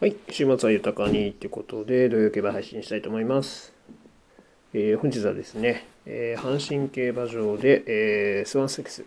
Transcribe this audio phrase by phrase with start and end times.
[0.00, 3.72] はい、週末は豊かにということで、土曜競馬配信したいと思います。
[4.72, 9.04] えー本日はですね、えー阪神競馬場で、えースワンステークス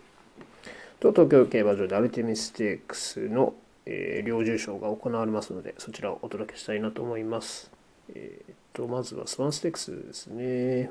[1.00, 3.54] と東京競馬場でアルテミステークスの、
[3.86, 7.70] えー両重賞が行われますので、そちらをお届けしたいなと思います。
[8.16, 10.90] えーっと、まずはスワンステークスですね。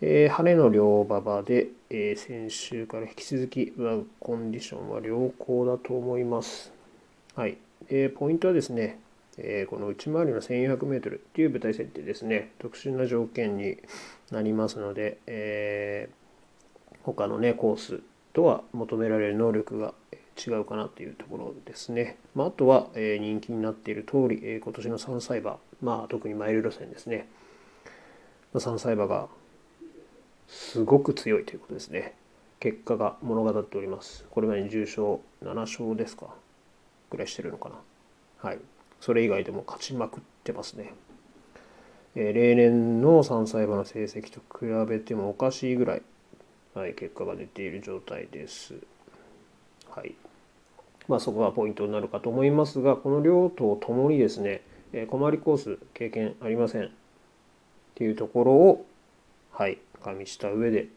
[0.00, 3.72] えー晴れの両馬場で、えー先週から引き続き、
[4.20, 6.72] コンディションは良好だと思います。
[7.34, 7.58] はい。
[7.88, 9.00] えーポイントはですね、
[9.38, 13.78] えーこの内回りの 1400m という舞台設定ですね、特殊な条件に
[14.30, 18.00] なりますので、えー他のね、コース
[18.32, 19.92] とは求められる能力が
[20.38, 22.16] 違うかなというところですね。
[22.34, 27.28] まあ、あとは、えー人気になっている通り、えー今年の3歳馬、まあ、特にマイル路線ですね、
[28.52, 29.28] ま3歳馬が
[30.46, 32.14] すごく強いということですね。
[32.60, 34.24] 結果が物語っております。
[34.30, 36.28] これまでに重賞7勝ですか
[37.12, 37.76] ぐらいしてるのかな。
[38.38, 38.58] はい。
[39.00, 40.94] それ以外でも勝ちまくってますね。
[42.14, 46.02] えー例年の3歳馬の成績と比べてもおかしいぐらい、
[46.74, 48.74] はい、結果が出ている状態です。
[49.90, 50.14] はい。
[51.06, 56.90] まあそこがポイントになるかと思いますが、この両党ともにですね、えー小回りコース経験ありませんっ
[57.94, 58.86] ていうところを、
[59.50, 60.88] はい、加味した上で、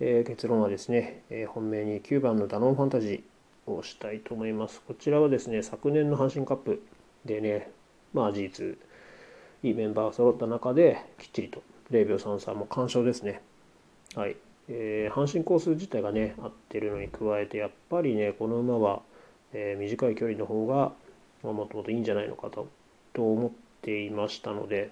[0.00, 3.31] えー結論はですね、えー本命に9番のダノンファンタジー
[3.66, 4.80] をしたいと思います。
[4.86, 6.82] こちらはですね、昨年の阪神カップ
[7.24, 7.70] でね、
[8.12, 8.78] まあ事実、
[9.62, 13.40] いいメンバーが揃った中で、きっちりと0秒33も完勝ですね。
[14.14, 14.36] はい。
[14.68, 19.02] えー阪神コース自体がね、合ってるのに加えて、やっぱりね、この馬は、
[19.52, 20.92] えー短い距離の方が、
[21.42, 22.68] まあもっともっといいんじゃないのかと
[23.12, 23.50] と思っ
[23.82, 24.90] ていましたので、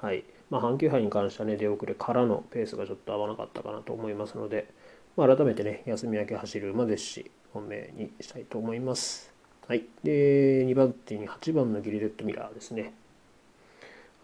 [0.00, 0.24] はい。
[0.50, 4.68] まあ、阪急杯に関してはね、出遅れからのペースがちょっと合わなかったかなと思いますので、
[5.16, 9.32] まあ、改めてね、休み明け走る馬ですし、本命にしたいと思います。
[9.66, 9.84] はい。
[10.02, 12.92] で、2番手に8番のギリデッドミラーですね。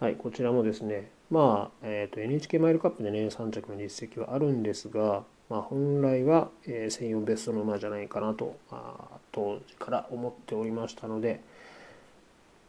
[0.01, 8.93] はい、こちらもですね、まあ、えーと NHK マイルカップでね、3着の実績はあるんですが、まあ、本来は、えー専用ベストの馬じゃないかなと、あ
[9.33, 11.41] 当時から思っておりましたので、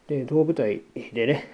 [0.06, 0.80] で、同舞台
[1.12, 1.48] でね、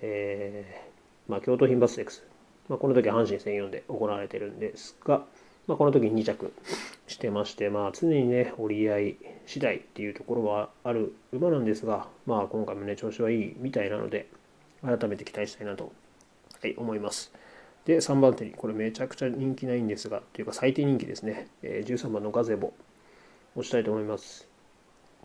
[0.00, 2.24] えーまあ、京都牝馬ステークス、
[2.68, 5.24] まあ、この時は阪神専用で行われてるんですが、
[5.66, 6.52] まあ、この時に2着
[7.08, 9.16] してまして、まあ、常にね、折り合い
[9.46, 14.28] 次第っていうところはある馬なんですが、まあ、今回もね、調子はいいみたいなので、
[14.82, 15.92] 改めて期待したいなと、
[16.60, 17.32] はい、思います。
[17.84, 22.72] で、3番手に、これめちゃくちゃ人気ないんですが、というか最低人気ですね、えー13番のガゼボ、
[23.56, 24.48] 押したいと思います。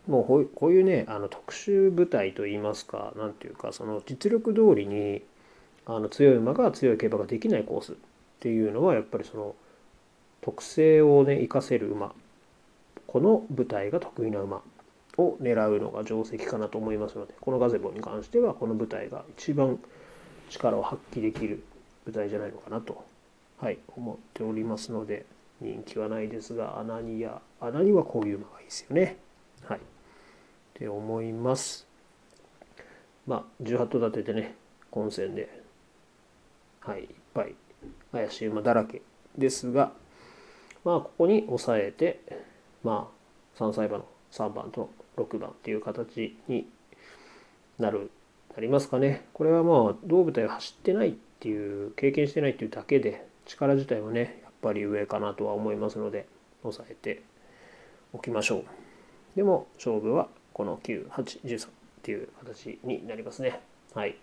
[0.08, 5.22] もうこういうね、あの特殊部隊といいますか、なんていうか、その実力通りに
[5.85, 7.96] あの強い馬が強い競馬ができないコースっ
[8.40, 9.56] ていうのは、やっぱりその
[10.41, 12.13] 特性をね、活かせる馬、
[13.07, 14.62] この部隊が得意な馬
[15.18, 19.79] を狙うのが定石かなと思いますので、このガゼボに関しては、この部隊が一番
[20.50, 21.63] 力を発揮できる
[22.06, 23.03] 部隊じゃないのかなと、
[23.59, 25.25] はい、思っておりますので、
[25.59, 29.18] 人気はないですが、穴にや、穴にはこういう馬がいいですよね。
[29.63, 29.78] はい。
[29.78, 29.81] っ
[30.73, 31.88] て思います。
[33.28, 34.56] まあ、18頭立てでね、
[34.90, 35.62] 混戦で、
[36.79, 37.53] はい、いっぱい
[38.12, 39.03] 怪しい馬だらけ
[39.38, 39.94] ですが、
[40.84, 42.22] まあ、ここに抑えて、
[42.84, 43.09] ま
[43.58, 46.68] あ、3歳馬の3番と6番っていう形に
[47.78, 48.09] なる、
[48.56, 49.25] なりますかね。
[49.34, 56.28] これはまあ、同部隊が走ってないっていう、経験してないっていうだけで、力自体はね、やっぱり上かなとは思いますので、
[56.62, 57.24] 抑えて
[58.14, 58.64] おきましょう。
[59.36, 61.70] でも勝負はこの9、8、13っ
[62.03, 63.62] ていう形になりますね。
[63.94, 64.16] はい。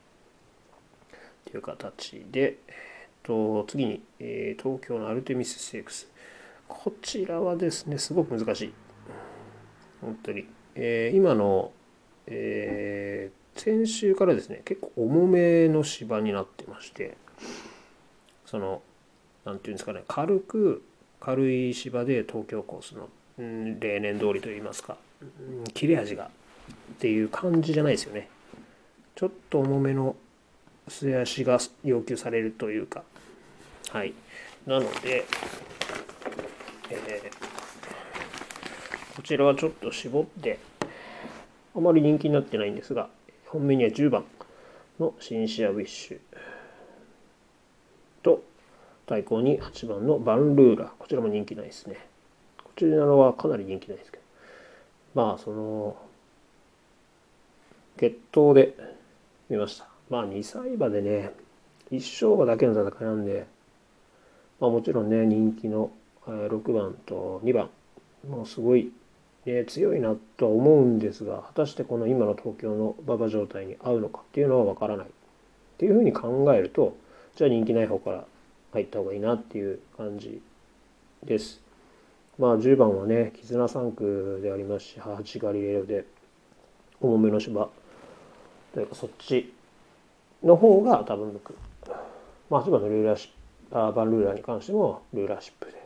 [1.44, 6.10] という形で、えっと、次に、えー東京のアルテミスステークス。
[6.68, 8.72] こちらはですね、すごく難しい。
[10.00, 10.46] 本当に。
[10.74, 11.72] えー今の、
[12.26, 17.16] えー先週からですね、結構重めの芝になってまして、
[18.46, 18.82] その、
[19.44, 20.84] なんていうんですかね、軽く、
[21.18, 23.08] 軽い芝で東京コースの
[23.44, 26.30] ん例年通りといいますか、うん切れ味が
[26.92, 28.28] っていう感じじゃないですよね。
[29.16, 30.14] ちょっと重めの
[30.86, 33.02] 素足が要求されるというか、
[33.90, 34.14] はい。
[34.66, 35.24] なので、
[36.90, 37.58] えー
[39.18, 40.60] こちらはちょっと絞って、
[41.74, 43.08] あまり人気になってないんですが、
[43.46, 44.24] 本命には10番
[45.00, 46.18] のシンシアウィッシュ
[48.22, 48.44] と、
[49.06, 50.92] 対抗に8番のバンルーラ。
[50.96, 52.06] こちらも人気ないですね。
[52.62, 54.22] こちらはかなり人気ないですけど。
[55.14, 55.96] まあ、その、
[57.96, 58.76] 決闘で
[59.48, 59.88] 見ました。
[60.08, 61.32] まあ、2歳馬でね、
[61.90, 63.46] 1勝馬だけの戦いなんで、
[64.60, 65.90] まあもちろんね、人気の
[66.28, 67.70] 6番と2番、
[68.28, 68.92] もうすごい
[69.46, 75.10] ね、強いなとは思うんですが果たしてこの今の東京の馬場状態に合うのかっていうのは分からないっ
[75.78, 76.94] ていうふうに考えると
[77.34, 78.24] じゃあ人気ない方から
[78.74, 80.42] 入った方がいいなっていう感じ
[81.24, 81.62] です。
[82.38, 86.04] まあ10番はね絆3区でありますし8ガリレオで
[87.00, 87.70] 重めの芝
[88.74, 89.54] というかそっち
[90.42, 91.54] の方が多分向く。
[92.50, 93.30] まあ8番のルーラーシッ
[93.70, 95.77] プバンルーラーに関してもルーラーシップで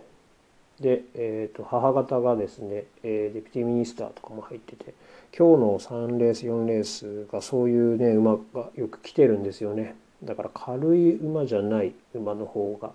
[0.83, 4.95] で、えー、と母方がですね、えー、デピュティミニスターとかも入ってて
[5.37, 9.97] 今日の3レース4レースがそういうね馬がよく来てるんですよね。
[10.23, 12.91] だから軽い馬じゃない馬の方が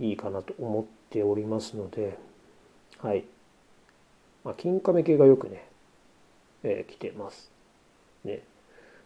[0.00, 2.18] いいかなと思っておりますので
[2.98, 3.24] はい、
[4.44, 5.66] まあ、キンカメ系がよくね、
[6.62, 7.50] えー、来てます。
[8.24, 8.40] ね。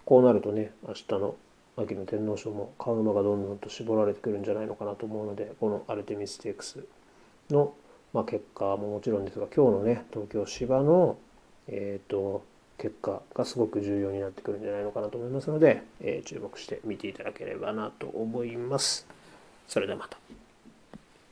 [0.05, 1.35] こうなるとね明日の
[1.76, 6.85] 秋の天皇賞も買う馬がどんどんと絞られてくるんじゃないのかなと思うのでこのアルテミステークス
[7.50, 7.75] の
[8.17, 11.19] まあ、結果ももちろんですが今日のね東京芝の、
[11.69, 12.43] えーと、
[12.79, 19.07] 結果がすごく重要になってくるんじゃないのかなと思いますので、えー、注目して見ていただければなと思います。
[19.69, 20.17] それではまた。